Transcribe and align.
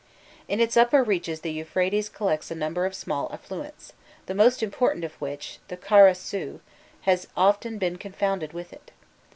In 0.47 0.59
its 0.59 0.75
upper 0.77 1.03
reaches 1.03 1.41
the 1.41 1.51
Euphrates 1.51 2.09
collects 2.09 2.49
a 2.49 2.55
number 2.55 2.87
of 2.87 2.95
small 2.95 3.29
affluents, 3.31 3.93
the 4.25 4.33
most 4.33 4.63
important 4.63 5.03
of 5.05 5.13
which, 5.21 5.59
the 5.67 5.77
Kara 5.77 6.15
Su, 6.15 6.59
has 7.01 7.27
often 7.37 7.77
been 7.77 7.97
confounded 7.99 8.51
with 8.51 8.73
it. 8.73 8.89